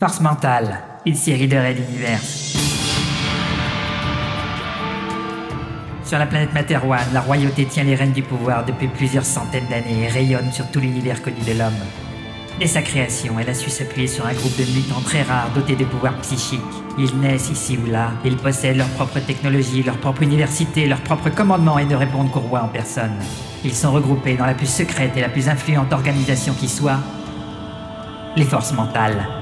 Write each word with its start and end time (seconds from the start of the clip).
Force 0.00 0.20
mentale, 0.20 0.78
une 1.06 1.16
série 1.16 1.48
de 1.48 1.56
raids 1.56 1.74
d'univers. 1.74 2.20
Sur 6.04 6.18
la 6.20 6.26
planète 6.26 6.54
Materwan, 6.54 7.00
la 7.12 7.20
royauté 7.20 7.64
tient 7.64 7.82
les 7.82 7.96
rênes 7.96 8.12
du 8.12 8.22
pouvoir 8.22 8.64
depuis 8.64 8.86
plusieurs 8.86 9.24
centaines 9.24 9.66
d'années 9.66 10.04
et 10.04 10.06
rayonne 10.06 10.52
sur 10.52 10.70
tout 10.70 10.78
l'univers 10.78 11.20
connu 11.20 11.40
de 11.40 11.58
l'homme. 11.58 11.72
Dès 12.60 12.68
sa 12.68 12.82
création, 12.82 13.40
elle 13.40 13.50
a 13.50 13.54
su 13.54 13.70
s'appuyer 13.70 14.06
sur 14.06 14.24
un 14.24 14.34
groupe 14.34 14.56
de 14.56 14.72
mutants 14.72 15.00
très 15.00 15.22
rares 15.22 15.50
dotés 15.52 15.74
de 15.74 15.84
pouvoirs 15.84 16.16
psychiques. 16.18 16.60
Ils 16.96 17.18
naissent 17.18 17.50
ici 17.50 17.76
ou 17.76 17.90
là, 17.90 18.12
ils 18.24 18.36
possèdent 18.36 18.76
leur 18.76 18.90
propre 18.90 19.18
technologie, 19.18 19.82
leur 19.82 19.96
propre 19.96 20.22
université, 20.22 20.86
leur 20.86 21.00
propre 21.00 21.28
commandement 21.30 21.76
et 21.76 21.84
ne 21.84 21.96
répondent 21.96 22.30
qu'au 22.30 22.38
roi 22.38 22.62
en 22.62 22.68
personne. 22.68 23.18
Ils 23.64 23.74
sont 23.74 23.90
regroupés 23.90 24.36
dans 24.36 24.46
la 24.46 24.54
plus 24.54 24.70
secrète 24.70 25.16
et 25.16 25.20
la 25.20 25.28
plus 25.28 25.48
influente 25.48 25.92
organisation 25.92 26.54
qui 26.54 26.68
soit, 26.68 27.00
les 28.36 28.44
forces 28.44 28.72
mentales. 28.72 29.37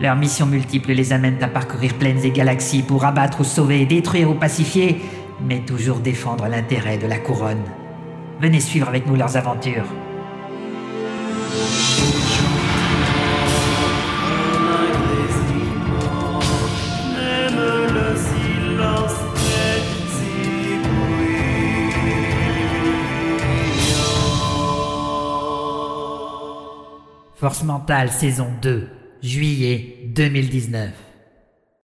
Leurs 0.00 0.16
missions 0.16 0.46
multiples 0.46 0.92
les 0.92 1.12
amènent 1.12 1.42
à 1.42 1.48
parcourir 1.48 1.92
plaines 1.92 2.24
et 2.24 2.30
galaxies 2.30 2.82
pour 2.82 3.04
abattre 3.04 3.42
ou 3.42 3.44
sauver, 3.44 3.84
détruire 3.84 4.30
ou 4.30 4.34
pacifier, 4.34 5.02
mais 5.46 5.60
toujours 5.60 5.98
défendre 5.98 6.48
l'intérêt 6.48 6.96
de 6.96 7.06
la 7.06 7.18
couronne. 7.18 7.64
Venez 8.40 8.60
suivre 8.60 8.88
avec 8.88 9.06
nous 9.06 9.16
leurs 9.16 9.36
aventures. 9.36 9.84
Force 27.36 27.64
mentale 27.64 28.10
saison 28.10 28.48
2, 28.62 28.99
juillet 29.22 29.96
2019. 30.14 31.09